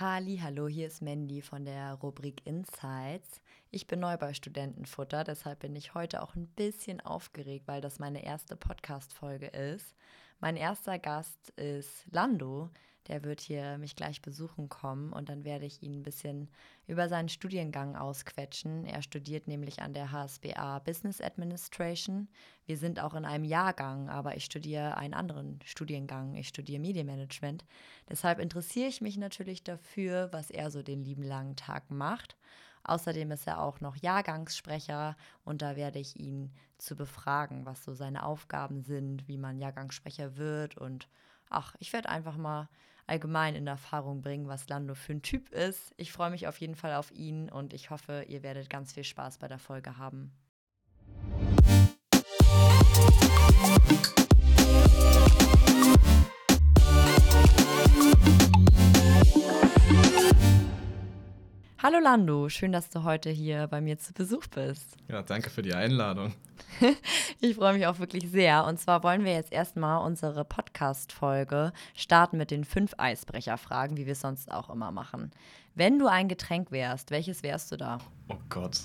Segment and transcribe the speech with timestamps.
[0.00, 3.40] Halli, hallo, hier ist Mandy von der Rubrik Insights.
[3.70, 8.00] Ich bin neu bei Studentenfutter, deshalb bin ich heute auch ein bisschen aufgeregt, weil das
[8.00, 9.94] meine erste Podcast-Folge ist.
[10.40, 12.70] Mein erster Gast ist Lando.
[13.08, 16.48] Der wird hier mich gleich besuchen kommen und dann werde ich ihn ein bisschen
[16.86, 18.86] über seinen Studiengang ausquetschen.
[18.86, 22.28] Er studiert nämlich an der HSBA Business Administration.
[22.64, 26.34] Wir sind auch in einem Jahrgang, aber ich studiere einen anderen Studiengang.
[26.34, 27.66] Ich studiere Medienmanagement.
[28.08, 32.38] Deshalb interessiere ich mich natürlich dafür, was er so den lieben langen Tag macht.
[32.84, 37.94] Außerdem ist er auch noch Jahrgangssprecher und da werde ich ihn zu befragen, was so
[37.94, 41.08] seine Aufgaben sind, wie man Jahrgangssprecher wird und
[41.48, 42.68] ach, ich werde einfach mal
[43.06, 45.92] allgemein in Erfahrung bringen, was Lando für ein Typ ist.
[45.96, 49.04] Ich freue mich auf jeden Fall auf ihn und ich hoffe, ihr werdet ganz viel
[49.04, 50.32] Spaß bei der Folge haben.
[62.04, 64.96] Hallo Lando, schön, dass du heute hier bei mir zu Besuch bist.
[65.08, 66.34] Ja, danke für die Einladung.
[67.40, 68.66] ich freue mich auch wirklich sehr.
[68.66, 74.12] Und zwar wollen wir jetzt erstmal unsere Podcast-Folge starten mit den fünf Eisbrecherfragen, wie wir
[74.12, 75.30] es sonst auch immer machen.
[75.74, 77.98] Wenn du ein Getränk wärst, welches wärst du da?
[78.28, 78.80] Oh Gott.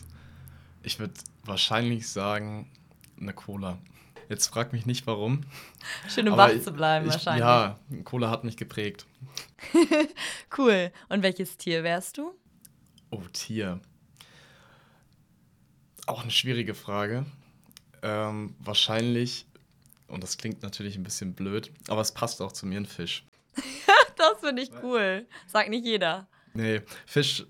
[0.83, 2.71] Ich würde wahrscheinlich sagen,
[3.19, 3.79] eine Cola.
[4.29, 5.41] Jetzt frag mich nicht warum.
[6.07, 7.41] Schön um wach zu bleiben, ich, wahrscheinlich.
[7.41, 9.07] Ja, Cola hat mich geprägt.
[10.57, 10.91] cool.
[11.09, 12.33] Und welches Tier wärst du?
[13.11, 13.79] Oh, Tier.
[16.05, 17.25] Auch eine schwierige Frage.
[18.01, 19.45] Ähm, wahrscheinlich,
[20.07, 23.25] und das klingt natürlich ein bisschen blöd, aber es passt auch zu mir, ein Fisch.
[24.15, 25.27] das finde ich cool.
[25.47, 26.27] Sagt nicht jeder.
[26.53, 27.45] Nee, Fisch.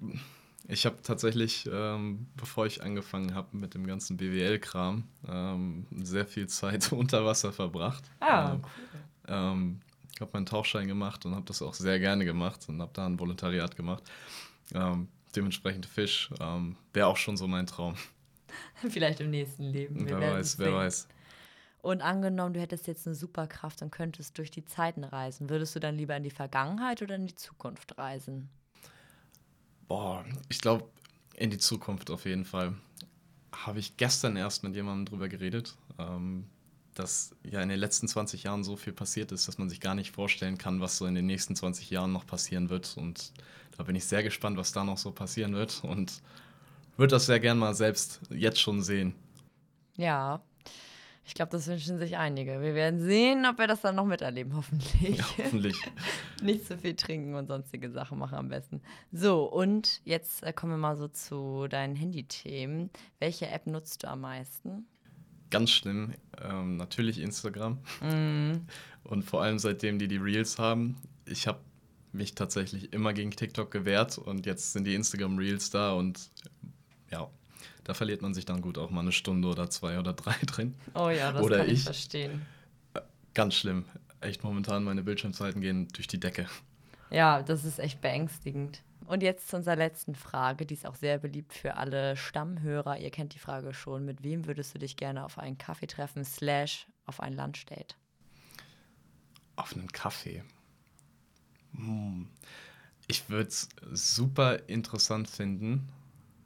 [0.67, 6.47] Ich habe tatsächlich, ähm, bevor ich angefangen habe mit dem ganzen BWL-Kram, ähm, sehr viel
[6.47, 8.03] Zeit unter Wasser verbracht.
[8.19, 8.99] Ah, ähm, cool.
[9.27, 9.81] Ähm,
[10.19, 13.19] habe meinen Tauchschein gemacht und habe das auch sehr gerne gemacht und habe da ein
[13.19, 14.03] Volontariat gemacht.
[15.35, 17.95] Dementsprechend Fisch ähm, wäre auch schon so mein Traum.
[18.89, 20.07] Vielleicht im nächsten Leben.
[20.07, 21.07] Wir wer weiß, wer weiß.
[21.81, 25.79] Und angenommen, du hättest jetzt eine Superkraft und könntest durch die Zeiten reisen, würdest du
[25.79, 28.49] dann lieber in die Vergangenheit oder in die Zukunft reisen?
[29.87, 30.89] Boah, ich glaube,
[31.35, 32.73] in die Zukunft auf jeden Fall.
[33.53, 36.45] Habe ich gestern erst mit jemandem drüber geredet, ähm,
[36.99, 39.95] dass ja in den letzten 20 Jahren so viel passiert ist, dass man sich gar
[39.95, 42.95] nicht vorstellen kann, was so in den nächsten 20 Jahren noch passieren wird.
[42.97, 43.31] Und
[43.77, 46.21] da bin ich sehr gespannt, was da noch so passieren wird und
[46.97, 49.15] würde das sehr gern mal selbst jetzt schon sehen.
[49.95, 50.41] Ja,
[51.25, 52.59] ich glaube, das wünschen sich einige.
[52.59, 55.17] Wir werden sehen, ob wir das dann noch miterleben, hoffentlich.
[55.17, 55.77] Ja, hoffentlich.
[56.41, 58.81] Nicht zu viel trinken und sonstige Sachen machen am besten.
[59.11, 62.89] So, und jetzt äh, kommen wir mal so zu deinen Handy-Themen.
[63.19, 64.87] Welche App nutzt du am meisten?
[65.49, 66.13] Ganz schlimm.
[66.41, 67.79] Ähm, natürlich Instagram.
[68.01, 68.67] Mm.
[69.03, 70.97] Und vor allem seitdem die die Reels haben.
[71.25, 71.59] Ich habe
[72.11, 76.29] mich tatsächlich immer gegen TikTok gewehrt und jetzt sind die Instagram Reels da und
[77.11, 77.29] ja,
[77.83, 80.75] da verliert man sich dann gut auch mal eine Stunde oder zwei oder drei drin.
[80.93, 82.41] Oh ja, das oder kann ich, ich verstehen.
[83.33, 83.85] Ganz schlimm.
[84.21, 86.47] Echt momentan meine Bildschirmzeiten gehen durch die Decke.
[87.09, 88.81] Ja, das ist echt beängstigend.
[89.09, 92.99] Und jetzt zu unserer letzten Frage, die ist auch sehr beliebt für alle Stammhörer.
[92.99, 94.05] Ihr kennt die Frage schon.
[94.05, 97.95] Mit wem würdest du dich gerne auf einen Kaffee treffen, slash auf ein Lunchdate?
[99.55, 100.43] Auf einen Kaffee.
[101.73, 102.27] Hm.
[103.07, 105.89] Ich würde es super interessant finden,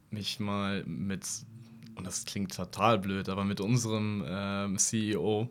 [0.08, 1.26] mich mal mit,
[1.96, 5.50] und das klingt total blöd, aber mit unserem ähm, CEO,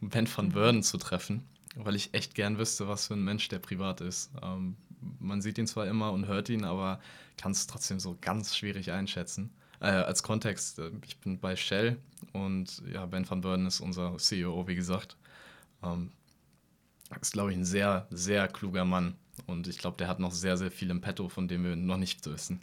[0.00, 1.46] Ben van Burden, zu treffen,
[1.76, 4.32] weil ich echt gern wüsste, was für ein Mensch der privat ist.
[4.42, 4.76] Ähm,
[5.18, 7.00] man sieht ihn zwar immer und hört ihn, aber
[7.36, 9.50] kann es trotzdem so ganz schwierig einschätzen.
[9.80, 11.98] Äh, als Kontext, äh, ich bin bei Shell
[12.32, 15.16] und ja, Ben van Burden ist unser CEO, wie gesagt.
[15.82, 16.10] Ähm,
[17.20, 19.16] ist, glaube ich, ein sehr, sehr kluger Mann.
[19.46, 21.96] Und ich glaube, der hat noch sehr, sehr viel im Petto, von dem wir noch
[21.96, 22.60] nichts wissen.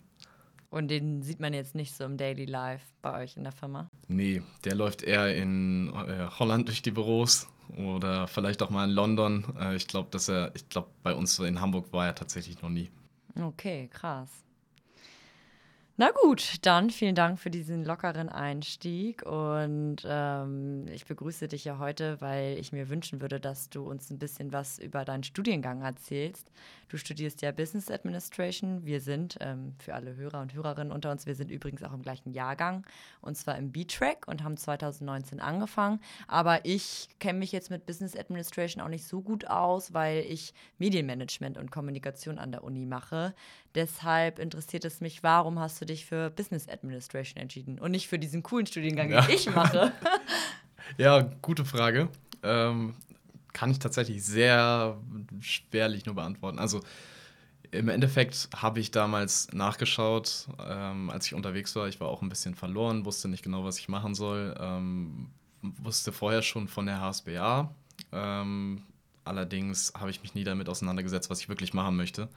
[0.75, 3.90] Und den sieht man jetzt nicht so im Daily Life bei euch in der Firma?
[4.09, 7.47] Nee, der läuft eher in äh, Holland durch die Büros
[7.78, 9.46] oder vielleicht auch mal in London.
[9.58, 12.68] Äh, ich glaube, dass er, ich glaube, bei uns in Hamburg war er tatsächlich noch
[12.68, 12.91] nie.
[13.41, 14.44] Okay, krass.
[15.97, 21.80] Na gut, dann vielen Dank für diesen lockeren Einstieg und ähm, ich begrüße dich ja
[21.80, 25.83] heute, weil ich mir wünschen würde, dass du uns ein bisschen was über deinen Studiengang
[25.83, 26.51] erzählst.
[26.89, 28.86] Du studierst ja Business Administration.
[28.86, 32.01] Wir sind, ähm, für alle Hörer und Hörerinnen unter uns, wir sind übrigens auch im
[32.01, 32.86] gleichen Jahrgang
[33.21, 36.01] und zwar im B-Track und haben 2019 angefangen.
[36.27, 40.53] Aber ich kenne mich jetzt mit Business Administration auch nicht so gut aus, weil ich
[40.77, 43.33] Medienmanagement und Kommunikation an der Uni mache.
[43.75, 48.19] Deshalb interessiert es mich, warum hast du dich für Business Administration entschieden und nicht für
[48.19, 49.21] diesen coolen Studiengang, ja.
[49.21, 49.91] den ich mache?
[50.97, 52.09] ja, gute Frage.
[52.43, 52.95] Ähm,
[53.53, 54.97] kann ich tatsächlich sehr
[55.39, 56.59] schwerlich nur beantworten.
[56.59, 56.81] Also
[57.71, 61.87] Im Endeffekt habe ich damals nachgeschaut, ähm, als ich unterwegs war.
[61.87, 64.55] Ich war auch ein bisschen verloren, wusste nicht genau, was ich machen soll.
[64.59, 65.29] Ähm,
[65.61, 67.73] wusste vorher schon von der HSBA.
[68.11, 68.83] Ähm,
[69.23, 72.29] allerdings habe ich mich nie damit auseinandergesetzt, was ich wirklich machen möchte.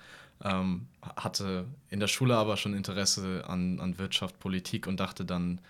[0.45, 0.87] Ähm,
[1.17, 5.61] hatte in der Schule aber schon Interesse an, an Wirtschaft, Politik und dachte dann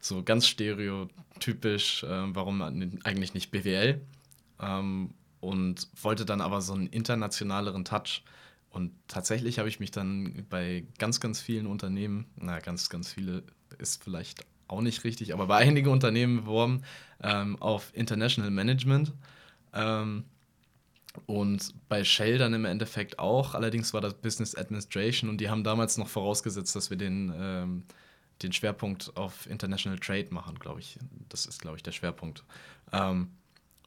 [0.00, 4.00] so ganz stereotypisch, äh, warum eigentlich nicht BWL?
[4.60, 8.22] Ähm, und wollte dann aber so einen internationaleren Touch.
[8.70, 13.42] Und tatsächlich habe ich mich dann bei ganz, ganz vielen Unternehmen, na, ganz, ganz viele
[13.78, 16.82] ist vielleicht auch nicht richtig, aber bei einigen Unternehmen beworben
[17.22, 19.12] ähm, auf International Management.
[19.72, 20.24] Ähm,
[21.26, 23.54] und bei Shell dann im Endeffekt auch.
[23.54, 27.82] Allerdings war das Business Administration und die haben damals noch vorausgesetzt, dass wir den, ähm,
[28.42, 30.98] den Schwerpunkt auf International Trade machen, glaube ich.
[31.28, 32.44] Das ist, glaube ich, der Schwerpunkt.
[32.92, 33.30] Ähm,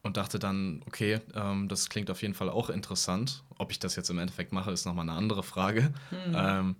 [0.02, 3.44] und dachte dann, okay, ähm, das klingt auf jeden Fall auch interessant.
[3.58, 5.94] Ob ich das jetzt im Endeffekt mache, ist nochmal eine andere Frage.
[6.12, 6.36] Mhm.
[6.36, 6.76] Ähm,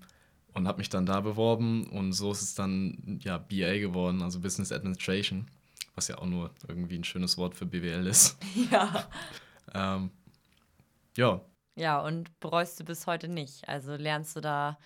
[0.54, 4.40] und habe mich dann da beworben und so ist es dann ja BA geworden, also
[4.40, 5.46] Business Administration,
[5.96, 8.38] was ja auch nur irgendwie ein schönes Wort für BWL ist.
[8.72, 9.08] Ja.
[11.20, 11.42] Ja.
[11.76, 13.68] Ja, und bereust du bis heute nicht.
[13.68, 14.78] Also lernst du da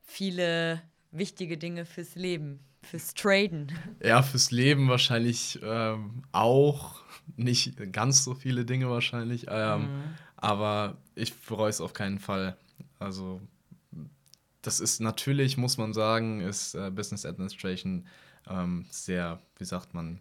[0.00, 0.80] viele
[1.10, 3.72] wichtige Dinge fürs Leben, fürs Traden.
[4.02, 7.02] Ja, fürs Leben wahrscheinlich ähm, auch.
[7.36, 9.46] Nicht ganz so viele Dinge wahrscheinlich.
[9.48, 10.02] Ähm, mhm.
[10.36, 12.56] Aber ich bereue es auf keinen Fall.
[12.98, 13.40] Also,
[14.60, 18.06] das ist natürlich, muss man sagen, ist äh, Business Administration
[18.48, 20.18] ähm, sehr, wie sagt man,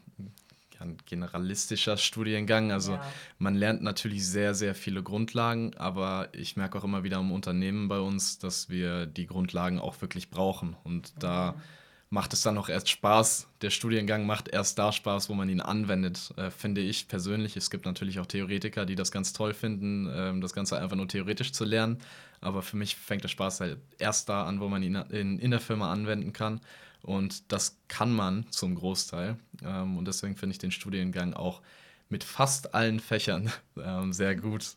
[0.81, 2.71] ein generalistischer Studiengang.
[2.71, 3.05] Also ja.
[3.39, 7.87] man lernt natürlich sehr, sehr viele Grundlagen, aber ich merke auch immer wieder im Unternehmen
[7.87, 10.75] bei uns, dass wir die Grundlagen auch wirklich brauchen.
[10.83, 11.61] Und da mhm.
[12.09, 13.47] macht es dann auch erst Spaß.
[13.61, 17.55] Der Studiengang macht erst da Spaß, wo man ihn anwendet, äh, finde ich persönlich.
[17.55, 21.07] Es gibt natürlich auch Theoretiker, die das ganz toll finden, äh, das Ganze einfach nur
[21.07, 21.99] theoretisch zu lernen.
[22.41, 25.51] Aber für mich fängt der Spaß halt erst da an, wo man ihn in, in
[25.51, 26.59] der Firma anwenden kann.
[27.01, 29.37] Und das kann man zum Großteil.
[29.63, 31.61] Ähm, und deswegen finde ich den Studiengang auch
[32.09, 34.75] mit fast allen Fächern ähm, sehr gut.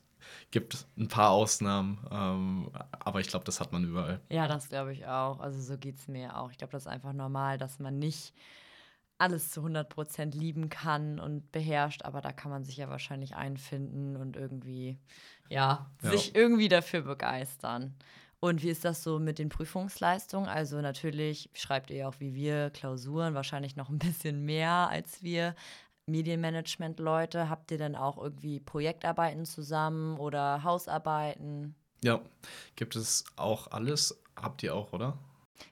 [0.51, 4.21] Gibt ein paar Ausnahmen, ähm, aber ich glaube, das hat man überall.
[4.31, 5.41] Ja, das glaube ich auch.
[5.41, 6.51] Also so geht es mir auch.
[6.51, 8.33] Ich glaube, das ist einfach normal, dass man nicht
[9.19, 14.17] alles zu 100% lieben kann und beherrscht, aber da kann man sich ja wahrscheinlich einfinden
[14.17, 14.99] und irgendwie,
[15.49, 16.11] ja, ja.
[16.11, 17.95] sich irgendwie dafür begeistern.
[18.45, 20.51] Und wie ist das so mit den Prüfungsleistungen?
[20.51, 25.55] Also natürlich schreibt ihr auch wie wir Klausuren, wahrscheinlich noch ein bisschen mehr als wir.
[26.07, 31.75] Medienmanagement-Leute, habt ihr denn auch irgendwie Projektarbeiten zusammen oder Hausarbeiten?
[32.03, 32.21] Ja,
[32.77, 34.21] gibt es auch alles.
[34.37, 35.17] Habt ihr auch, oder?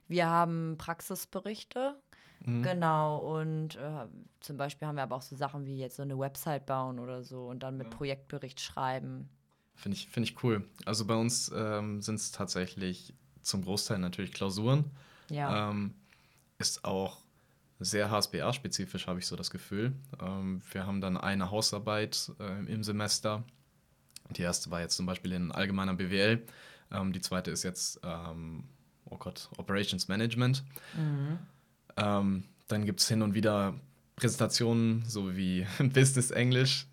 [0.07, 1.95] Wir haben Praxisberichte,
[2.43, 2.63] mhm.
[2.63, 3.19] genau.
[3.19, 4.07] Und äh,
[4.39, 7.21] zum Beispiel haben wir aber auch so Sachen wie jetzt so eine Website bauen oder
[7.21, 7.95] so und dann mit ja.
[7.95, 9.29] Projektbericht schreiben.
[9.75, 10.63] Finde ich, find ich cool.
[10.85, 14.85] Also bei uns ähm, sind es tatsächlich zum Großteil natürlich Klausuren.
[15.29, 15.69] Ja.
[15.69, 15.93] Ähm,
[16.57, 17.17] ist auch
[17.79, 19.93] sehr HSBA-spezifisch, habe ich so das Gefühl.
[20.21, 23.43] Ähm, wir haben dann eine Hausarbeit äh, im Semester.
[24.31, 26.45] Die erste war jetzt zum Beispiel in allgemeiner BWL.
[26.91, 28.63] Ähm, die zweite ist jetzt, ähm,
[29.05, 30.63] oh Gott, Operations Management.
[30.95, 31.39] Mhm.
[31.97, 33.73] Ähm, dann gibt es hin und wieder
[34.15, 36.87] Präsentationen, so wie Business Englisch.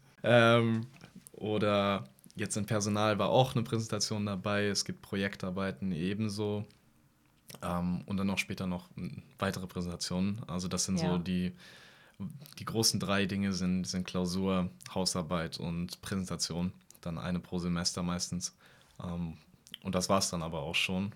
[1.32, 2.05] Oder
[2.40, 6.64] Jetzt in Personal war auch eine Präsentation dabei, es gibt Projektarbeiten ebenso.
[7.60, 8.88] Ähm, und dann noch später noch
[9.38, 10.43] weitere Präsentationen.
[10.46, 11.10] Also das sind ja.
[11.10, 11.53] so die,
[12.58, 16.72] die großen drei Dinge sind, sind Klausur, Hausarbeit und Präsentation.
[17.03, 18.56] Dann eine pro Semester meistens.
[19.05, 19.36] Ähm,
[19.82, 21.15] und das war es dann aber auch schon.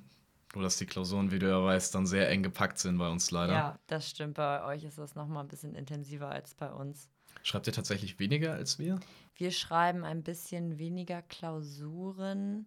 [0.54, 3.30] Nur dass die Klausuren, wie du ja weißt, dann sehr eng gepackt sind bei uns
[3.30, 3.54] leider.
[3.54, 4.34] Ja, das stimmt.
[4.34, 7.08] Bei euch ist das nochmal ein bisschen intensiver als bei uns.
[7.42, 9.00] Schreibt ihr tatsächlich weniger als wir?
[9.36, 12.66] Wir schreiben ein bisschen weniger Klausuren.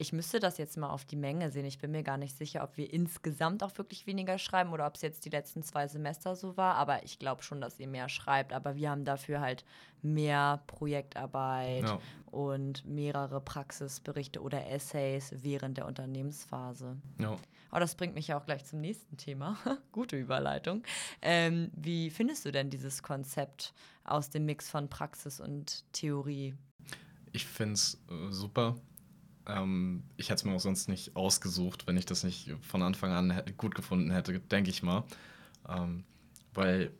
[0.00, 1.64] Ich müsste das jetzt mal auf die Menge sehen.
[1.64, 4.94] Ich bin mir gar nicht sicher, ob wir insgesamt auch wirklich weniger schreiben oder ob
[4.94, 6.76] es jetzt die letzten zwei Semester so war.
[6.76, 8.52] Aber ich glaube schon, dass ihr mehr schreibt.
[8.52, 9.64] Aber wir haben dafür halt
[10.00, 12.00] mehr Projektarbeit ja.
[12.30, 16.96] und mehrere Praxisberichte oder Essays während der Unternehmensphase.
[17.18, 17.36] Ja.
[17.70, 19.58] Aber das bringt mich ja auch gleich zum nächsten Thema.
[19.90, 20.84] Gute Überleitung.
[21.22, 23.74] Ähm, wie findest du denn dieses Konzept
[24.04, 26.54] aus dem Mix von Praxis und Theorie?
[27.32, 28.76] Ich finde es äh, super.
[29.48, 33.12] Ähm, ich hätte es mir auch sonst nicht ausgesucht, wenn ich das nicht von Anfang
[33.12, 35.04] an gut gefunden hätte, denke ich mal.
[35.68, 36.04] Ähm,
[36.54, 36.90] weil,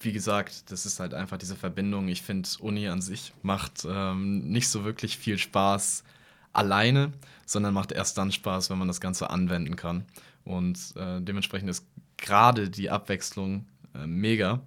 [0.00, 2.08] wie gesagt, das ist halt einfach diese Verbindung.
[2.08, 6.04] Ich finde, Uni an sich macht ähm, nicht so wirklich viel Spaß
[6.52, 7.12] alleine,
[7.46, 10.04] sondern macht erst dann Spaß, wenn man das Ganze anwenden kann.
[10.44, 14.60] Und äh, dementsprechend ist gerade die Abwechslung äh, mega.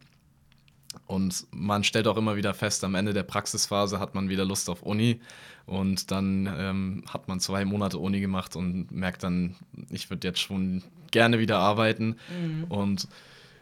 [1.07, 4.69] Und man stellt auch immer wieder fest, am Ende der Praxisphase hat man wieder Lust
[4.69, 5.21] auf Uni.
[5.65, 9.55] Und dann ähm, hat man zwei Monate Uni gemacht und merkt dann,
[9.89, 12.17] ich würde jetzt schon gerne wieder arbeiten.
[12.29, 12.65] Mhm.
[12.65, 13.07] Und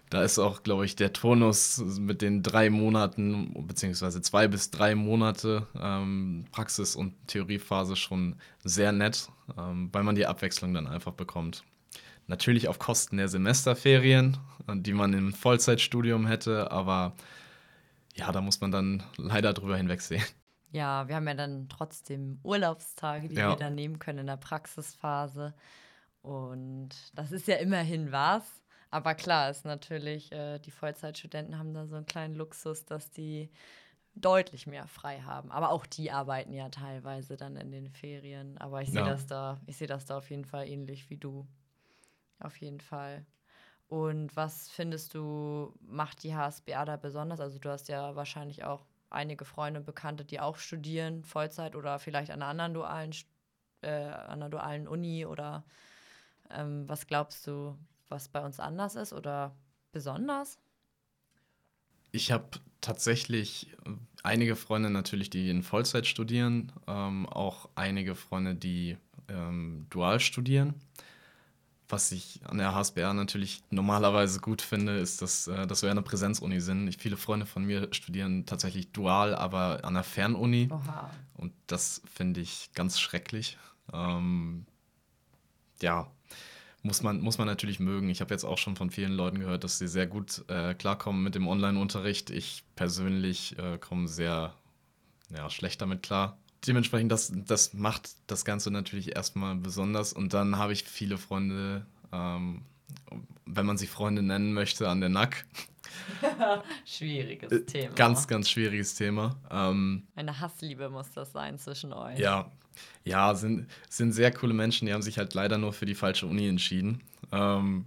[0.09, 4.95] da ist auch, glaube ich, der Turnus mit den drei Monaten, beziehungsweise zwei bis drei
[4.95, 11.13] Monate ähm, Praxis- und Theoriephase schon sehr nett, ähm, weil man die Abwechslung dann einfach
[11.13, 11.63] bekommt.
[12.27, 17.15] Natürlich auf Kosten der Semesterferien, die man im Vollzeitstudium hätte, aber
[18.15, 20.23] ja, da muss man dann leider drüber hinwegsehen.
[20.71, 23.49] Ja, wir haben ja dann trotzdem Urlaubstage, die ja.
[23.49, 25.53] wir dann nehmen können in der Praxisphase.
[26.21, 28.43] Und das ist ja immerhin was.
[28.89, 33.49] Aber klar ist natürlich, äh, die Vollzeitstudenten haben da so einen kleinen Luxus, dass die
[34.15, 35.51] deutlich mehr frei haben.
[35.51, 38.57] Aber auch die arbeiten ja teilweise dann in den Ferien.
[38.57, 39.07] Aber ich sehe ja.
[39.07, 41.47] das da, ich sehe das da auf jeden Fall ähnlich wie du.
[42.39, 43.25] Auf jeden Fall.
[43.87, 47.39] Und was findest du, macht die HSBA da besonders?
[47.39, 51.99] Also du hast ja wahrscheinlich auch einige Freunde und Bekannte, die auch studieren, Vollzeit oder
[51.99, 53.11] vielleicht an einer anderen dualen,
[53.81, 55.63] äh, an einer dualen Uni oder
[56.49, 57.77] ähm, was glaubst du,
[58.09, 59.55] was bei uns anders ist oder
[59.91, 60.59] besonders?
[62.11, 63.75] Ich habe tatsächlich
[64.23, 70.75] einige Freunde natürlich, die in Vollzeit studieren, ähm, auch einige Freunde, die ähm, dual studieren.
[71.95, 76.01] Was ich an der HSBR natürlich normalerweise gut finde, ist, dass, äh, dass wir eine
[76.01, 76.89] Präsenzuni sind.
[76.89, 80.67] Ich, viele Freunde von mir studieren tatsächlich dual, aber an der Fernuni.
[80.69, 81.09] Oha.
[81.35, 83.57] Und das finde ich ganz schrecklich.
[83.93, 84.65] Ähm,
[85.81, 86.11] ja,
[86.83, 88.09] muss man, muss man natürlich mögen.
[88.09, 91.23] Ich habe jetzt auch schon von vielen Leuten gehört, dass sie sehr gut äh, klarkommen
[91.23, 92.29] mit dem Online-Unterricht.
[92.29, 94.53] Ich persönlich äh, komme sehr
[95.29, 96.37] ja, schlecht damit klar
[96.67, 100.13] dementsprechend, das, das macht das Ganze natürlich erstmal besonders.
[100.13, 102.63] Und dann habe ich viele Freunde, ähm,
[103.45, 105.45] wenn man sie Freunde nennen möchte, an der Nack.
[106.85, 107.95] schwieriges äh, Thema.
[107.95, 109.35] Ganz, ganz schwieriges Thema.
[109.49, 112.19] Ähm, Eine Hassliebe muss das sein zwischen euch.
[112.19, 112.51] Ja,
[113.03, 116.27] ja, sind, sind sehr coole Menschen, die haben sich halt leider nur für die falsche
[116.27, 117.01] Uni entschieden.
[117.31, 117.85] Ähm,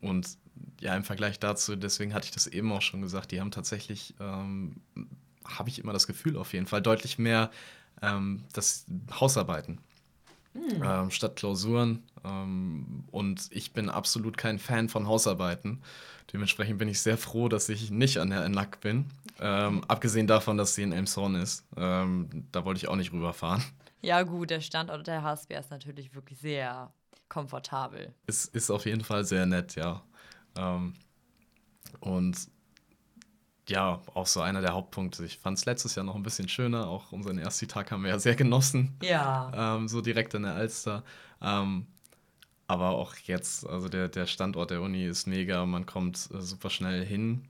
[0.00, 0.36] und
[0.80, 4.14] ja, im Vergleich dazu, deswegen hatte ich das eben auch schon gesagt, die haben tatsächlich,
[4.20, 4.76] ähm,
[5.44, 7.50] habe ich immer das Gefühl auf jeden Fall, deutlich mehr
[8.02, 9.80] ähm, das Hausarbeiten
[10.54, 10.82] hm.
[10.82, 12.02] ähm, statt Klausuren.
[12.24, 15.82] Ähm, und ich bin absolut kein Fan von Hausarbeiten.
[16.32, 19.06] Dementsprechend bin ich sehr froh, dass ich nicht an der NLAC bin.
[19.40, 21.64] Ähm, abgesehen davon, dass sie in Elmshorn ist.
[21.76, 23.62] Ähm, da wollte ich auch nicht rüberfahren.
[24.02, 26.92] Ja, gut, der Standort der HSB ist natürlich wirklich sehr
[27.28, 28.14] komfortabel.
[28.26, 30.02] Es ist auf jeden Fall sehr nett, ja.
[30.56, 30.94] Ähm,
[32.00, 32.36] und
[33.68, 35.24] ja, auch so einer der Hauptpunkte.
[35.24, 36.88] Ich fand es letztes Jahr noch ein bisschen schöner.
[36.88, 38.96] Auch unseren ersten Tag haben wir ja sehr genossen.
[39.02, 39.76] Ja.
[39.76, 41.02] Ähm, so direkt in der Alster.
[41.42, 41.86] Ähm,
[42.68, 45.64] aber auch jetzt, also der, der Standort der Uni ist mega.
[45.66, 47.48] Man kommt äh, super schnell hin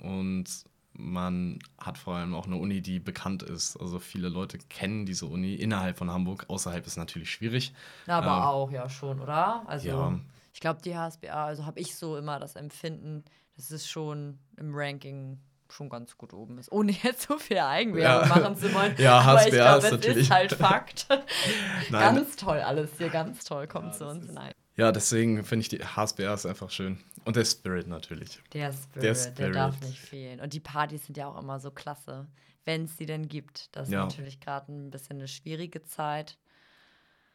[0.00, 0.46] und
[0.94, 3.76] man hat vor allem auch eine Uni, die bekannt ist.
[3.76, 6.44] Also viele Leute kennen diese Uni innerhalb von Hamburg.
[6.48, 7.72] Außerhalb ist natürlich schwierig.
[8.06, 9.66] Aber ähm, auch ja schon, oder?
[9.68, 10.18] Also ja.
[10.52, 13.24] ich glaube, die HSBA, also habe ich so immer das Empfinden,
[13.56, 15.38] das ist schon im Ranking
[15.72, 16.70] schon ganz gut oben ist.
[16.70, 18.34] Ohne jetzt so viel Eigenwerbung ja.
[18.34, 18.94] machen zu wollen.
[18.98, 20.16] Ja, Aber HSBR ich glaube, es natürlich.
[20.18, 21.06] ist halt Fakt.
[21.90, 24.30] ganz toll alles hier, ganz toll kommt ja, zu uns.
[24.30, 24.52] Nein.
[24.76, 26.98] Ja, deswegen finde ich die HSBR ist einfach schön.
[27.24, 28.40] Und der Spirit natürlich.
[28.52, 29.38] Der Spirit, der, Spirit.
[29.38, 30.40] der darf nicht fehlen.
[30.40, 32.26] Und die Partys sind ja auch immer so klasse,
[32.64, 33.74] wenn es sie denn gibt.
[33.76, 34.04] Das ist ja.
[34.04, 36.38] natürlich gerade ein bisschen eine schwierige Zeit.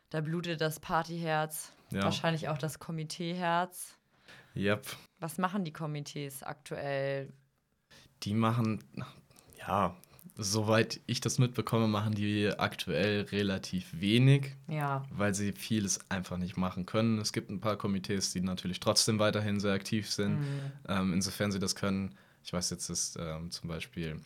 [0.10, 2.04] Da blutet das Partyherz, ja.
[2.04, 3.98] wahrscheinlich auch das Komiteeherz.
[4.56, 4.86] Yep.
[5.20, 7.32] Was machen die Komitees aktuell?
[8.24, 8.84] Die machen,
[9.68, 9.96] ja,
[10.38, 15.04] soweit ich das mitbekomme, machen die aktuell relativ wenig, ja.
[15.12, 17.18] weil sie vieles einfach nicht machen können.
[17.20, 20.72] Es gibt ein paar Komitees, die natürlich trotzdem weiterhin sehr aktiv sind, mhm.
[20.88, 22.16] ähm, insofern sie das können.
[22.44, 24.22] Ich weiß jetzt ist ähm, zum Beispiel,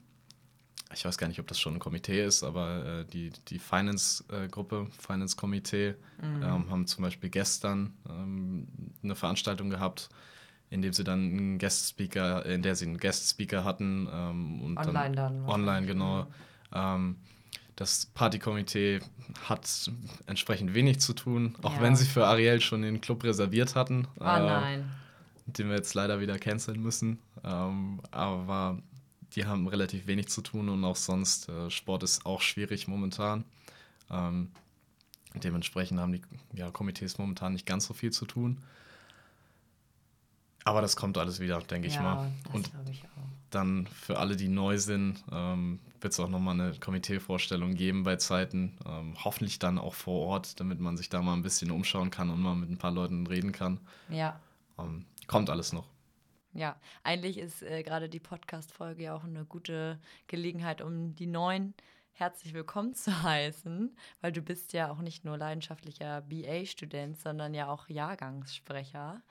[0.94, 4.88] ich weiß gar nicht, ob das schon ein Komitee ist, aber äh, die, die Finance-Gruppe,
[4.90, 6.44] äh, Finance-Komitee, mhm.
[6.44, 8.68] ähm, haben zum Beispiel gestern ähm,
[9.02, 10.10] eine Veranstaltung gehabt,
[10.72, 14.08] in dem sie dann einen Guest-Speaker, in der sie einen Guest-Speaker hatten.
[14.12, 15.46] Ähm, und online dann.
[15.46, 16.28] dann online, genau.
[16.74, 17.18] Ähm,
[17.76, 19.02] das Partykomitee
[19.44, 19.92] hat
[20.28, 21.82] entsprechend wenig zu tun, auch ja.
[21.82, 24.08] wenn sie für Ariel schon den Club reserviert hatten.
[24.20, 24.92] Oh äh, nein.
[25.46, 27.20] Den wir jetzt leider wieder canceln müssen.
[27.44, 28.80] Ähm, aber
[29.36, 33.44] die haben relativ wenig zu tun und auch sonst, äh, Sport ist auch schwierig momentan.
[34.10, 34.52] Ähm,
[35.34, 36.22] dementsprechend haben die
[36.54, 38.58] ja, Komitees momentan nicht ganz so viel zu tun.
[40.64, 42.32] Aber das kommt alles wieder, denke ja, ich mal.
[42.54, 43.04] Und ich
[43.52, 48.16] dann für alle, die neu sind, ähm, wird es auch nochmal eine Komiteevorstellung geben bei
[48.16, 48.78] Zeiten.
[48.86, 52.30] Ähm, hoffentlich dann auch vor Ort, damit man sich da mal ein bisschen umschauen kann
[52.30, 53.80] und mal mit ein paar Leuten reden kann.
[54.10, 54.40] Ja.
[54.80, 55.88] Ähm, kommt alles noch.
[56.54, 61.74] Ja, eigentlich ist äh, gerade die Podcast-Folge ja auch eine gute Gelegenheit, um die neuen
[62.14, 67.70] herzlich willkommen zu heißen, weil du bist ja auch nicht nur leidenschaftlicher BA-Student, sondern ja
[67.70, 69.22] auch Jahrgangssprecher.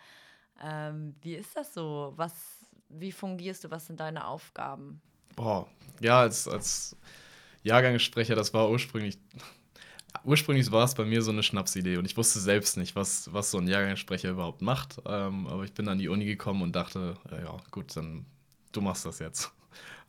[0.61, 2.12] Ähm, wie ist das so?
[2.17, 2.33] Was,
[2.88, 3.71] wie fungierst du?
[3.71, 5.00] Was sind deine Aufgaben?
[5.37, 5.67] Boah,
[6.00, 6.97] ja, als, als
[7.62, 9.19] Jahrgangssprecher, das war ursprünglich
[10.25, 13.50] ursprünglich war es bei mir so eine Schnapsidee und ich wusste selbst nicht, was, was
[13.50, 15.00] so ein Jahrgangssprecher überhaupt macht.
[15.07, 18.26] Ähm, aber ich bin an die Uni gekommen und dachte, ja, gut, dann
[18.73, 19.52] du machst das jetzt.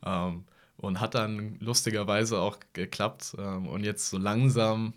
[0.04, 0.46] Ähm,
[0.78, 3.36] und hat dann lustigerweise auch geklappt.
[3.38, 4.94] Ähm, und jetzt so langsam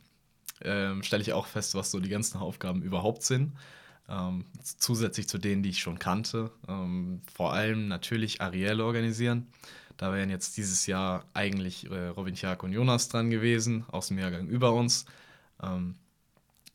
[0.62, 3.54] ähm, stelle ich auch fest, was so die ganzen Aufgaben überhaupt sind.
[4.08, 6.52] Ähm, zusätzlich zu denen, die ich schon kannte.
[6.68, 9.48] Ähm, vor allem natürlich Ariel organisieren.
[9.98, 14.20] Da wären jetzt dieses Jahr eigentlich äh, Robin Tjag und Jonas dran gewesen, aus dem
[14.20, 15.06] Jahrgang über uns.
[15.64, 15.96] Ähm,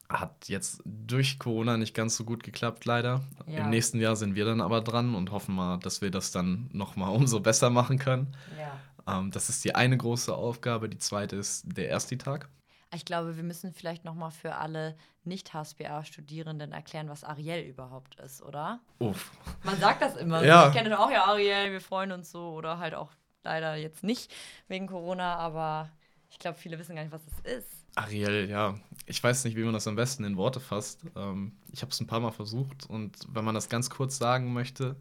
[0.08, 3.22] hat jetzt durch Corona nicht ganz so gut geklappt, leider.
[3.46, 3.64] Ja.
[3.64, 6.68] Im nächsten Jahr sind wir dann aber dran und hoffen mal, dass wir das dann
[6.72, 8.34] nochmal umso besser machen können.
[8.58, 9.18] Ja.
[9.18, 10.88] Ähm, das ist die eine große Aufgabe.
[10.88, 12.48] Die zweite ist der Ersti-Tag.
[12.92, 18.80] Ich glaube, wir müssen vielleicht nochmal für alle Nicht-HSBA-Studierenden erklären, was Ariel überhaupt ist, oder?
[18.98, 19.30] Uff.
[19.62, 20.44] Man sagt das immer.
[20.44, 20.68] Ja.
[20.68, 22.50] Ich kenne auch ja Ariel, wir freuen uns so.
[22.50, 23.12] Oder halt auch
[23.44, 24.32] leider jetzt nicht
[24.66, 25.90] wegen Corona, aber
[26.30, 27.86] ich glaube, viele wissen gar nicht, was das ist.
[27.94, 28.74] Ariel, ja.
[29.06, 31.04] Ich weiß nicht, wie man das am besten in Worte fasst.
[31.16, 34.52] Ähm, ich habe es ein paar Mal versucht und wenn man das ganz kurz sagen
[34.52, 34.96] möchte,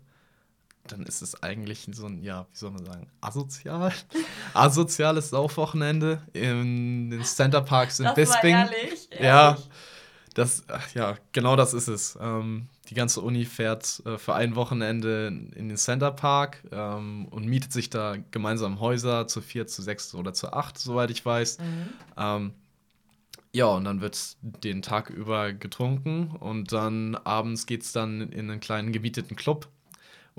[0.92, 3.94] dann ist es eigentlich so ein, ja, wie soll man sagen, asozial.
[4.54, 8.56] Asoziales Saufwochenende in den Center Parks in das Bisping.
[8.56, 9.20] War ehrlich, ehrlich.
[9.20, 9.58] Ja,
[10.34, 12.18] das, ja, genau das ist es.
[12.22, 17.46] Ähm, die ganze Uni fährt äh, für ein Wochenende in den Center Park ähm, und
[17.46, 21.60] mietet sich da gemeinsam Häuser zu vier, zu sechs oder zu acht, soweit ich weiß.
[21.60, 21.90] Mhm.
[22.18, 22.54] Ähm,
[23.52, 28.50] ja, und dann wird den Tag über getrunken und dann abends geht es dann in
[28.50, 29.68] einen kleinen gemieteten Club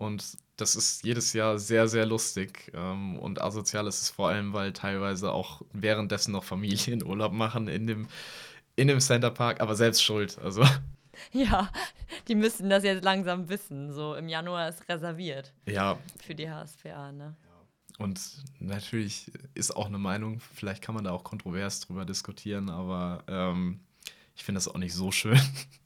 [0.00, 2.72] und das ist jedes Jahr sehr, sehr lustig.
[2.74, 7.68] Ähm, und asozial ist es vor allem, weil teilweise auch währenddessen noch Familien Urlaub machen
[7.68, 8.08] in dem,
[8.76, 10.38] in dem Center Park, aber selbst schuld.
[10.38, 10.64] Also.
[11.32, 11.70] Ja,
[12.28, 13.92] die müssten das jetzt langsam wissen.
[13.92, 15.52] So im Januar ist reserviert.
[15.66, 15.98] Ja.
[16.24, 17.36] Für die HSPA, ne?
[17.98, 18.18] Und
[18.58, 23.80] natürlich ist auch eine Meinung, vielleicht kann man da auch kontrovers drüber diskutieren, aber ähm,
[24.34, 25.38] ich finde das auch nicht so schön.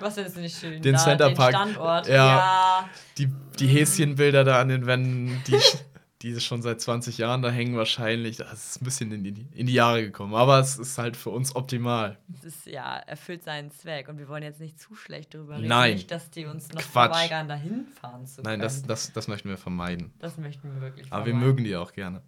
[0.00, 0.80] Was findest du nicht schön?
[0.82, 1.52] Den da, Center Park.
[1.52, 2.08] Den Standort.
[2.08, 2.14] Ja.
[2.14, 2.90] ja.
[3.18, 5.58] Die, die Häschenbilder da an den Wänden, die,
[6.22, 8.36] die schon seit 20 Jahren da hängen, wahrscheinlich.
[8.36, 10.34] Das ist ein bisschen in die, in die Jahre gekommen.
[10.34, 12.18] Aber es ist halt für uns optimal.
[12.38, 14.08] Es ist ja, erfüllt seinen Zweck.
[14.08, 15.68] Und wir wollen jetzt nicht zu schlecht darüber reden.
[15.68, 15.94] Nein.
[15.94, 17.14] Nicht, dass die uns noch Quatsch.
[17.14, 18.58] verweigern, dahin fahren zu können.
[18.58, 20.12] Nein, das, das, das möchten wir vermeiden.
[20.18, 21.32] Das möchten wir wirklich vermeiden.
[21.32, 22.22] Aber wir mögen die auch gerne.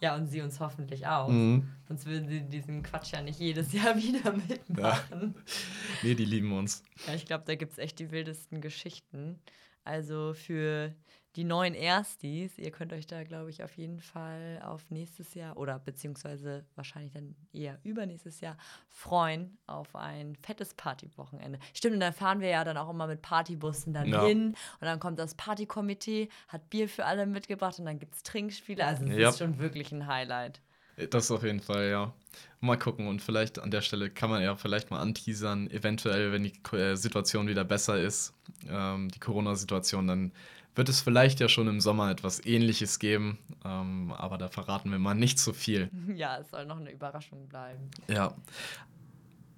[0.00, 1.28] Ja, und sie uns hoffentlich auch.
[1.28, 1.68] Mhm.
[1.88, 5.34] Sonst würden sie diesen Quatsch ja nicht jedes Jahr wieder mitmachen.
[5.34, 5.42] Ja.
[6.02, 6.82] Nee, die lieben uns.
[7.06, 9.38] Ja, ich glaube, da gibt es echt die wildesten Geschichten.
[9.84, 10.94] Also für
[11.36, 15.58] die neuen Erstis, ihr könnt euch da, glaube ich, auf jeden Fall auf nächstes Jahr
[15.58, 18.56] oder beziehungsweise wahrscheinlich dann eher übernächstes Jahr
[18.88, 21.58] freuen auf ein fettes Partywochenende.
[21.74, 24.24] Stimmt, und dann fahren wir ja dann auch immer mit Partybussen dann ja.
[24.24, 28.22] hin und dann kommt das Partykomitee, hat Bier für alle mitgebracht und dann gibt es
[28.22, 28.82] Trinkspiele.
[28.84, 29.28] Also es ja.
[29.28, 30.62] ist schon wirklich ein Highlight.
[31.10, 32.14] Das auf jeden Fall, ja.
[32.60, 36.44] Mal gucken und vielleicht an der Stelle kann man ja vielleicht mal anteasern, eventuell, wenn
[36.44, 38.32] die äh, Situation wieder besser ist,
[38.66, 40.32] ähm, die Corona-Situation, dann
[40.76, 44.98] wird es vielleicht ja schon im Sommer etwas Ähnliches geben, ähm, aber da verraten wir
[44.98, 45.90] mal nicht so viel.
[46.16, 47.90] Ja, es soll noch eine Überraschung bleiben.
[48.08, 48.32] Ja.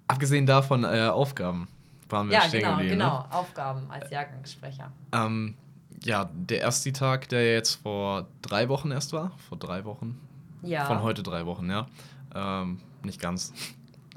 [0.07, 1.67] Abgesehen davon, äh, Aufgaben
[2.09, 2.93] waren wir ja, stehen genau, geblieben.
[2.93, 3.31] Genau, ne?
[3.33, 4.91] Aufgaben als Jahrgangssprecher.
[5.13, 5.55] Ähm,
[6.03, 10.19] ja, der erste Tag, der jetzt vor drei Wochen erst war, vor drei Wochen.
[10.63, 10.85] Ja.
[10.85, 11.87] Von heute drei Wochen, ja.
[12.33, 13.53] Ähm, nicht ganz.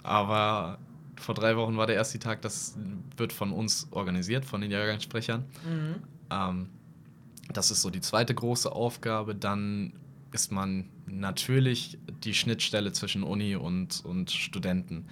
[0.03, 0.79] Aber
[1.17, 2.77] vor drei Wochen war der erste Tag, das
[3.17, 5.45] wird von uns organisiert, von den Jahrgangssprechern.
[5.65, 5.95] Mhm.
[6.31, 6.69] Ähm,
[7.53, 9.35] das ist so die zweite große Aufgabe.
[9.35, 9.93] Dann
[10.33, 15.07] ist man natürlich die Schnittstelle zwischen Uni und, und Studenten.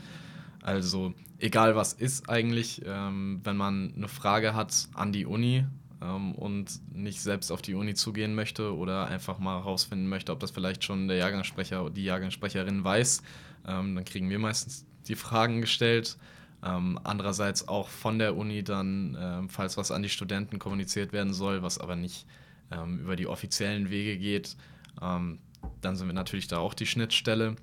[0.62, 5.66] Also egal was ist eigentlich, ähm, wenn man eine Frage hat an die Uni
[6.02, 10.40] ähm, und nicht selbst auf die Uni zugehen möchte oder einfach mal herausfinden möchte, ob
[10.40, 13.22] das vielleicht schon der Jahrgangssprecher oder die Jahrgangssprecherin weiß,
[13.66, 16.18] ähm, dann kriegen wir meistens die Fragen gestellt.
[16.62, 21.32] Ähm, andererseits auch von der Uni dann, ähm, falls was an die Studenten kommuniziert werden
[21.32, 22.26] soll, was aber nicht
[22.70, 24.56] ähm, über die offiziellen Wege geht,
[25.00, 25.38] ähm,
[25.80, 27.56] dann sind wir natürlich da auch die Schnittstelle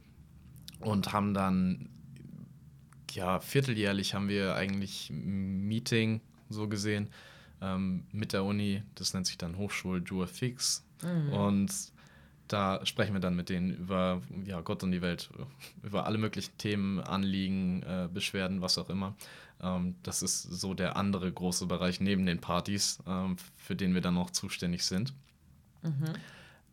[0.80, 1.90] und haben dann,
[3.12, 7.10] ja, vierteljährlich haben wir eigentlich ein Meeting so gesehen
[7.62, 8.84] ähm, mit der Uni.
[8.96, 10.86] Das nennt sich dann Hochschul Dual Fix.
[11.04, 11.34] Mhm.
[11.34, 11.72] Und
[12.48, 15.30] da sprechen wir dann mit denen über ja, Gott und die Welt,
[15.84, 19.16] über alle möglichen Themen, Anliegen, äh, Beschwerden, was auch immer.
[19.62, 24.02] Ähm, das ist so der andere große Bereich neben den Partys, ähm, für den wir
[24.02, 25.14] dann noch zuständig sind.
[25.82, 26.14] Mhm.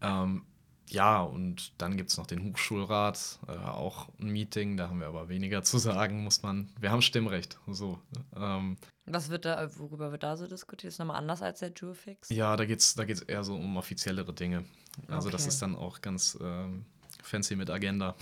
[0.01, 0.43] Ähm,
[0.91, 5.07] ja, und dann gibt es noch den Hochschulrat, äh, auch ein Meeting, da haben wir
[5.07, 6.69] aber weniger zu sagen, muss man.
[6.79, 7.59] Wir haben Stimmrecht.
[7.67, 7.99] So,
[8.37, 10.93] ähm, Was wird da, worüber wird da so diskutiert?
[10.93, 12.29] Ist nochmal anders als der Jurfix?
[12.29, 14.65] Ja, da geht es da geht's eher so um offiziellere Dinge.
[15.09, 15.37] Also okay.
[15.37, 16.85] das ist dann auch ganz ähm,
[17.22, 18.14] fancy mit Agenda.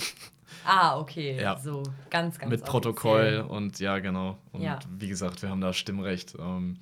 [0.65, 1.41] Ah, okay.
[1.41, 1.59] Ja.
[1.59, 2.51] So ganz, ganz.
[2.51, 4.39] Mit Protokoll und ja, genau.
[4.53, 4.79] Und ja.
[4.99, 6.35] wie gesagt, wir haben da Stimmrecht.
[6.39, 6.79] Ähm,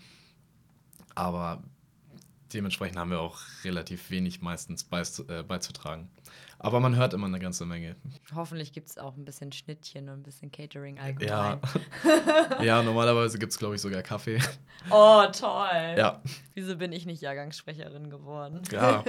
[1.14, 1.62] aber
[2.53, 4.87] dementsprechend haben wir auch relativ wenig meistens
[5.29, 6.09] äh, beizutragen.
[6.59, 7.97] Aber man hört immer eine ganze Menge.
[8.35, 11.59] Hoffentlich gibt es auch ein bisschen Schnittchen und ein bisschen Catering allgemein.
[12.05, 14.39] Ja, ja normalerweise gibt es, glaube ich, sogar Kaffee.
[14.91, 15.95] Oh, toll.
[15.97, 16.21] Ja.
[16.55, 18.61] Wieso bin ich nicht Jahrgangssprecherin geworden?
[18.71, 19.05] Ja.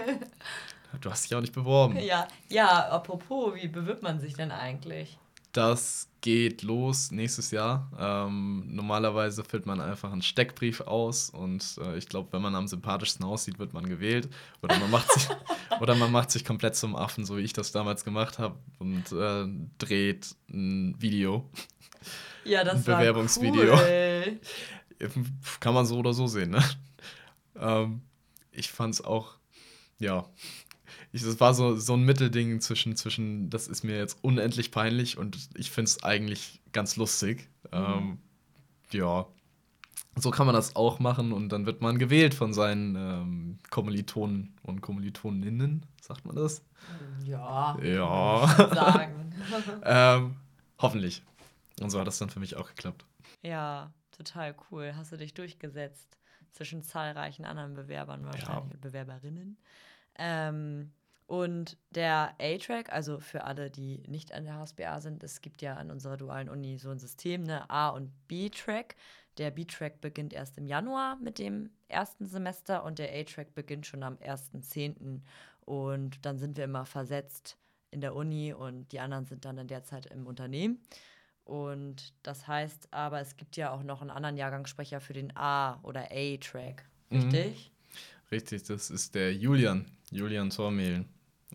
[0.99, 1.97] Du hast dich auch nicht beworben.
[1.99, 5.17] Ja, ja, apropos, wie bewirbt man sich denn eigentlich?
[5.51, 7.91] Das geht los nächstes Jahr.
[7.99, 12.67] Ähm, normalerweise füllt man einfach einen Steckbrief aus und äh, ich glaube, wenn man am
[12.67, 14.29] sympathischsten aussieht, wird man gewählt.
[14.61, 15.27] Oder man macht sich,
[15.81, 19.11] oder man macht sich komplett zum Affen, so wie ich das damals gemacht habe und
[19.11, 21.49] äh, dreht ein Video.
[22.45, 23.73] Ja, das ein Bewerbungsvideo.
[23.73, 24.39] Cool.
[25.59, 26.63] Kann man so oder so sehen, ne?
[27.59, 28.01] Ähm,
[28.51, 29.37] ich fand es auch,
[29.99, 30.25] ja,
[31.12, 35.17] ich, das war so, so ein Mittelding zwischen, zwischen, das ist mir jetzt unendlich peinlich
[35.17, 37.49] und ich finde es eigentlich ganz lustig.
[37.71, 37.77] Mhm.
[37.77, 38.17] Ähm,
[38.91, 39.25] ja,
[40.15, 44.56] so kann man das auch machen und dann wird man gewählt von seinen ähm, Kommilitonen
[44.63, 46.63] und Kommilitoninnen, sagt man das?
[47.23, 47.77] Ja.
[47.82, 48.47] Ja.
[48.73, 49.34] Sagen.
[49.84, 50.36] ähm,
[50.80, 51.23] hoffentlich.
[51.80, 53.06] Und so hat das dann für mich auch geklappt.
[53.41, 54.93] Ja, total cool.
[54.95, 56.17] Hast du dich durchgesetzt
[56.51, 58.80] zwischen zahlreichen anderen Bewerbern wahrscheinlich ja.
[58.82, 59.58] Bewerberinnen.
[60.17, 60.91] Ähm,
[61.28, 65.76] und der A-Track, also für alle, die nicht an der HSBA sind, es gibt ja
[65.76, 68.95] an unserer dualen Uni so ein System, ne A- und B-Track.
[69.38, 74.04] Der B-Track beginnt erst im Januar mit dem ersten Semester und der A-Track beginnt schon
[74.04, 75.21] am 1.10.
[75.63, 77.58] Und dann sind wir immer versetzt
[77.91, 80.82] in der Uni und die anderen sind dann in der Zeit im Unternehmen.
[81.45, 85.80] Und das heißt aber, es gibt ja auch noch einen anderen Jahrgangssprecher für den A-
[85.84, 86.89] oder A-Track.
[87.10, 87.21] Mhm.
[87.21, 87.70] Richtig?
[88.31, 88.35] Mhm.
[88.35, 91.05] Richtig, das ist der Julian, Julian Tormehlen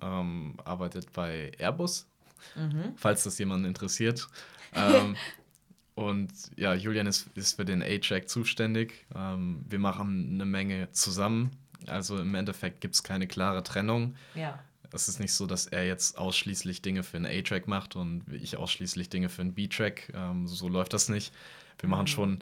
[0.02, 2.06] ähm, arbeitet bei Airbus,
[2.54, 2.94] mhm.
[2.96, 4.28] falls das jemanden interessiert.
[4.74, 5.16] ähm,
[5.94, 9.06] und ja, Julian ist, ist für den A-Track zuständig.
[9.14, 11.50] Ähm, wir machen eine Menge zusammen.
[11.86, 14.16] Also im Endeffekt gibt es keine klare Trennung.
[14.34, 14.58] Ja.
[14.92, 18.56] Es ist nicht so, dass er jetzt ausschließlich Dinge für einen A-Track macht und ich
[18.56, 20.12] ausschließlich Dinge für einen B-Track.
[20.14, 21.34] Ähm, so läuft das nicht.
[21.78, 21.90] Wir mhm.
[21.90, 22.38] machen schon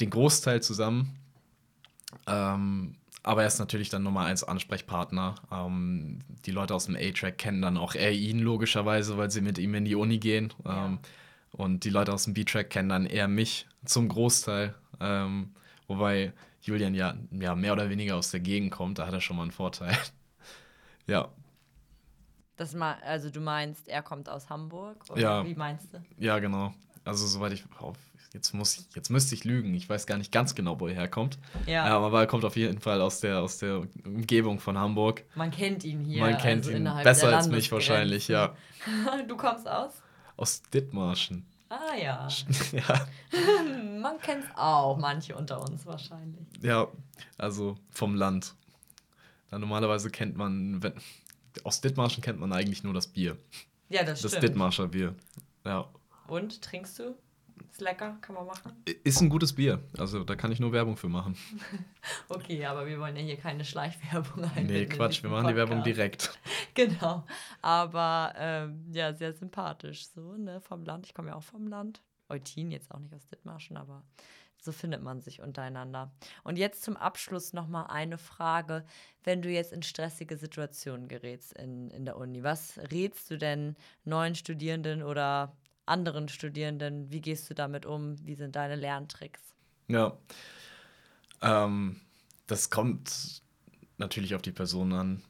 [0.00, 1.16] den Großteil zusammen.
[2.26, 5.34] Ähm, aber er ist natürlich dann Nummer eins Ansprechpartner.
[5.52, 9.58] Ähm, die Leute aus dem A-Track kennen dann auch eher ihn logischerweise, weil sie mit
[9.58, 10.52] ihm in die Uni gehen.
[10.64, 10.86] Ja.
[10.86, 10.98] Ähm,
[11.52, 14.74] und die Leute aus dem B-Track kennen dann eher mich zum Großteil.
[15.00, 15.52] Ähm,
[15.88, 19.36] wobei Julian ja, ja mehr oder weniger aus der Gegend kommt, da hat er schon
[19.36, 19.96] mal einen Vorteil.
[21.06, 21.28] ja.
[22.56, 25.04] Das mal, also du meinst, er kommt aus Hamburg?
[25.10, 25.44] Oder ja.
[25.44, 26.02] wie meinst du?
[26.18, 26.74] Ja, genau.
[27.04, 27.96] Also soweit ich auf
[28.32, 29.74] jetzt muss jetzt müsste ich lügen.
[29.74, 31.38] Ich weiß gar nicht ganz genau, wo er herkommt.
[31.66, 31.86] Ja.
[31.86, 35.24] Ähm, aber er kommt auf jeden Fall aus der, aus der Umgebung von Hamburg.
[35.34, 36.20] Man kennt ihn hier.
[36.20, 38.54] Man kennt also ihn besser als mich wahrscheinlich, ja.
[39.28, 39.94] du kommst aus?
[40.36, 41.46] Aus Dithmarschen.
[41.68, 42.28] Ah ja.
[42.72, 43.06] ja.
[44.00, 46.44] Man kennt es auch, manche unter uns wahrscheinlich.
[46.62, 46.88] Ja,
[47.38, 48.54] also vom Land.
[49.52, 50.94] Na, normalerweise kennt man, wenn,
[51.62, 53.36] aus Dithmarschen kennt man eigentlich nur das Bier.
[53.88, 54.34] Ja, das, das stimmt.
[54.34, 55.14] Das Dithmarscher Bier.
[55.64, 55.88] Ja.
[56.30, 57.16] Und trinkst du?
[57.70, 58.72] Ist lecker, kann man machen.
[59.02, 59.82] Ist ein gutes Bier.
[59.98, 61.36] Also da kann ich nur Werbung für machen.
[62.28, 64.72] okay, aber wir wollen ja hier keine Schleichwerbung einbinden.
[64.72, 65.52] Nee, Quatsch, wir machen Podcast.
[65.52, 66.38] die Werbung direkt.
[66.74, 67.24] genau.
[67.62, 70.60] Aber ähm, ja, sehr sympathisch so, ne?
[70.60, 71.06] Vom Land.
[71.06, 72.00] Ich komme ja auch vom Land.
[72.28, 74.04] Eutin, jetzt auch nicht aus Dithmarschen, aber
[74.62, 76.12] so findet man sich untereinander.
[76.44, 78.84] Und jetzt zum Abschluss nochmal eine Frage.
[79.24, 83.74] Wenn du jetzt in stressige Situationen gerätst in, in der Uni, was rätst du denn
[84.04, 85.56] neuen Studierenden oder
[85.90, 87.10] anderen Studierenden?
[87.10, 88.16] Wie gehst du damit um?
[88.24, 89.40] Wie sind deine Lerntricks?
[89.88, 90.16] Ja,
[91.42, 92.00] ähm,
[92.46, 93.42] das kommt
[93.98, 95.22] natürlich auf die Person an.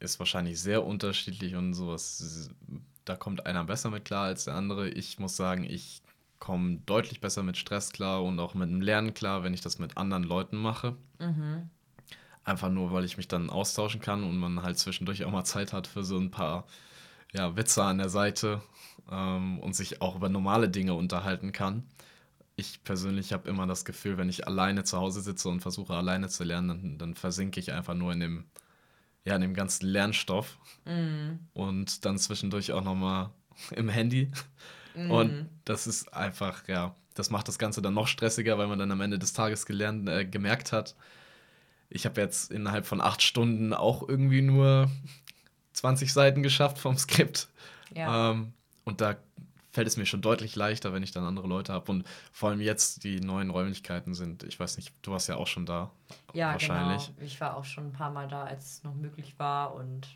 [0.00, 2.50] Ist wahrscheinlich sehr unterschiedlich und sowas.
[3.04, 4.88] Da kommt einer besser mit klar als der andere.
[4.88, 6.02] Ich muss sagen, ich
[6.38, 9.78] komme deutlich besser mit Stress klar und auch mit dem Lernen klar, wenn ich das
[9.78, 10.96] mit anderen Leuten mache.
[11.18, 11.70] Mhm.
[12.44, 15.72] Einfach nur, weil ich mich dann austauschen kann und man halt zwischendurch auch mal Zeit
[15.72, 16.66] hat für so ein paar
[17.34, 18.62] ja, Witze an der Seite
[19.10, 21.84] ähm, und sich auch über normale Dinge unterhalten kann.
[22.56, 26.28] Ich persönlich habe immer das Gefühl, wenn ich alleine zu Hause sitze und versuche alleine
[26.28, 28.44] zu lernen, dann, dann versinke ich einfach nur in dem,
[29.24, 30.58] ja, in dem ganzen Lernstoff.
[30.84, 31.40] Mhm.
[31.52, 33.30] Und dann zwischendurch auch nochmal
[33.72, 34.30] im Handy.
[34.94, 35.10] Mhm.
[35.10, 38.92] Und das ist einfach, ja, das macht das Ganze dann noch stressiger, weil man dann
[38.92, 40.94] am Ende des Tages gelernt, äh, gemerkt hat,
[41.90, 44.90] ich habe jetzt innerhalb von acht Stunden auch irgendwie nur
[45.84, 47.48] 20 Seiten geschafft vom Skript.
[47.94, 48.30] Ja.
[48.30, 49.16] Ähm, und da
[49.70, 51.90] fällt es mir schon deutlich leichter, wenn ich dann andere Leute habe.
[51.92, 55.46] Und vor allem jetzt die neuen Räumlichkeiten sind, ich weiß nicht, du warst ja auch
[55.46, 55.90] schon da.
[56.32, 57.08] ja, wahrscheinlich.
[57.08, 57.18] genau.
[57.26, 60.08] Ich war auch schon ein paar Mal da, als es noch möglich war und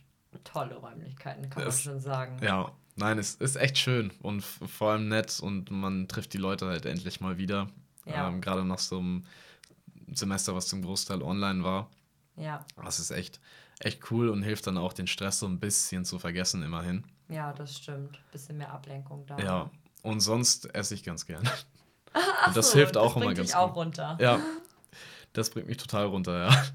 [0.44, 2.38] tolle Räumlichkeiten, kann Es- man schon sagen.
[2.42, 6.66] Ja, nein, es ist echt schön und vor allem nett und man trifft die Leute
[6.66, 7.68] halt endlich mal wieder.
[8.06, 8.28] Ja.
[8.28, 9.24] Ähm, Gerade nach so einem
[10.14, 11.90] Semester, was zum Großteil online war.
[12.36, 13.40] Ja, Das ist echt,
[13.80, 17.04] echt cool und hilft dann auch, den Stress so ein bisschen zu vergessen, immerhin.
[17.28, 18.20] ja, das stimmt.
[18.32, 19.38] Bisschen mehr Ablenkung da.
[19.38, 19.70] Ja,
[20.02, 21.48] und sonst esse ich ganz gern.
[22.12, 23.76] Ach Und das so, hilft auch das immer bringt ganz dich auch gut.
[23.76, 24.16] runter.
[24.20, 24.40] Ja,
[25.32, 26.64] das bringt mich total runter, ja.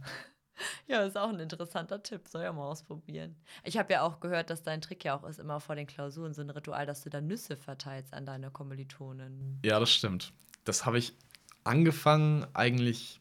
[0.87, 2.27] Ja, ist auch ein interessanter Tipp.
[2.27, 3.35] Soll ja mal ausprobieren.
[3.63, 6.33] Ich habe ja auch gehört, dass dein Trick ja auch ist, immer vor den Klausuren
[6.33, 9.59] so ein Ritual, dass du da Nüsse verteilst an deine Kommilitonen.
[9.65, 10.31] Ja, das stimmt.
[10.63, 11.17] Das habe ich
[11.65, 13.19] angefangen eigentlich,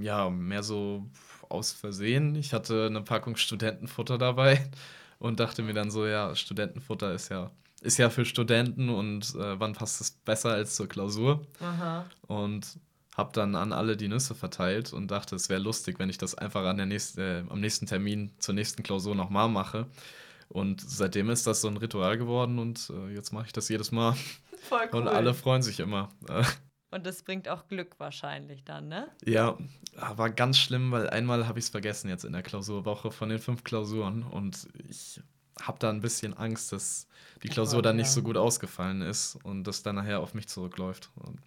[0.00, 1.06] ja, mehr so
[1.48, 2.34] aus Versehen.
[2.34, 4.70] Ich hatte eine Packung Studentenfutter dabei
[5.18, 9.58] und dachte mir dann so, ja, Studentenfutter ist ja, ist ja für Studenten und äh,
[9.60, 11.46] wann passt es besser als zur Klausur?
[11.60, 12.06] Aha.
[12.26, 12.78] Und
[13.16, 16.34] habe dann an alle die Nüsse verteilt und dachte, es wäre lustig, wenn ich das
[16.34, 19.86] einfach an der nächsten, äh, am nächsten Termin zur nächsten Klausur nochmal mache.
[20.48, 23.92] Und seitdem ist das so ein Ritual geworden und äh, jetzt mache ich das jedes
[23.92, 24.16] Mal.
[24.68, 25.00] Voll cool.
[25.00, 26.08] Und alle freuen sich immer.
[26.92, 29.08] Und das bringt auch Glück wahrscheinlich dann, ne?
[29.24, 29.56] ja,
[29.94, 33.38] war ganz schlimm, weil einmal habe ich es vergessen jetzt in der Klausurwoche von den
[33.38, 35.20] fünf Klausuren und ich
[35.60, 37.08] habe da ein bisschen Angst, dass
[37.42, 41.10] die Klausur dann nicht so gut ausgefallen ist und das dann nachher auf mich zurückläuft.
[41.16, 41.40] Und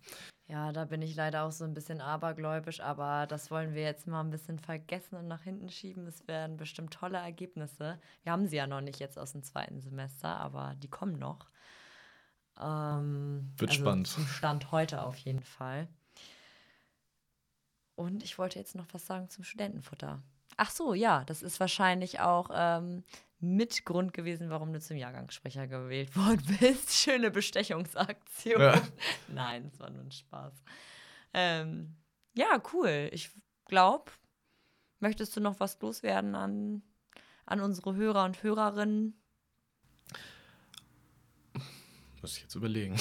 [0.48, 4.08] Ja, da bin ich leider auch so ein bisschen abergläubisch, aber das wollen wir jetzt
[4.08, 6.08] mal ein bisschen vergessen und nach hinten schieben.
[6.08, 8.00] Es werden bestimmt tolle Ergebnisse.
[8.24, 11.50] Wir haben sie ja noch nicht jetzt aus dem zweiten Semester, aber die kommen noch.
[12.60, 14.08] Ähm, Wird also spannend.
[14.08, 15.88] Zum Stand heute auf jeden Fall.
[17.96, 20.22] Und ich wollte jetzt noch was sagen zum Studentenfutter.
[20.58, 23.04] Ach so, ja, das ist wahrscheinlich auch ähm,
[23.40, 26.94] mit Grund gewesen, warum du zum Jahrgangssprecher gewählt worden bist.
[26.94, 28.62] Schöne Bestechungsaktion.
[28.62, 28.82] Ja.
[29.28, 30.54] Nein, es war nur ein Spaß.
[31.34, 31.96] Ähm,
[32.36, 33.10] ja, cool.
[33.12, 33.32] Ich
[33.66, 34.12] glaube,
[35.00, 36.82] möchtest du noch was loswerden an,
[37.46, 39.22] an unsere Hörer und Hörerinnen?
[42.26, 42.96] Muss ich jetzt überlegen.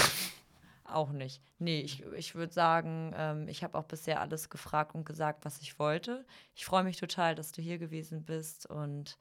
[0.84, 1.40] Auch nicht.
[1.58, 5.62] Nee, ich, ich würde sagen, ähm, ich habe auch bisher alles gefragt und gesagt, was
[5.62, 6.26] ich wollte.
[6.54, 9.16] Ich freue mich total, dass du hier gewesen bist und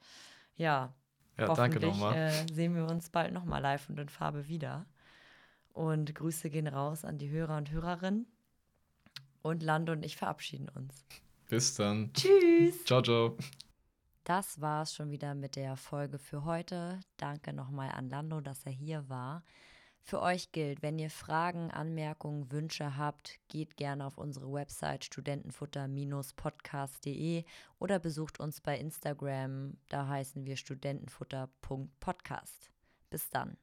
[0.56, 0.92] ja,
[1.38, 2.16] Ja, danke hoffentlich nochmal.
[2.16, 4.84] äh, sehen wir uns bald nochmal live und in Farbe wieder.
[5.72, 8.26] Und Grüße gehen raus an die Hörer und Hörerinnen.
[9.40, 11.06] Und Lando und ich verabschieden uns.
[11.48, 12.12] Bis dann.
[12.12, 12.84] Tschüss!
[12.84, 13.38] Ciao, ciao.
[14.24, 17.00] Das war's schon wieder mit der Folge für heute.
[17.16, 19.42] Danke nochmal an Lando, dass er hier war.
[20.06, 27.44] Für euch gilt, wenn ihr Fragen, Anmerkungen, Wünsche habt, geht gerne auf unsere Website studentenfutter-podcast.de
[27.78, 29.78] oder besucht uns bei Instagram.
[29.88, 32.70] Da heißen wir studentenfutter.podcast.
[33.08, 33.56] Bis dann.